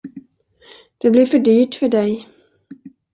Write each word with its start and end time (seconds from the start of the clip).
Det 1.01 1.11
blir 1.11 1.25
för 1.25 1.39
dyrt 1.39 1.75
för 1.75 1.89
dig. 1.89 2.27